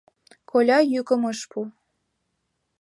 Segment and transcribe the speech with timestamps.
[0.49, 1.59] Коля йӱкым ыш пу.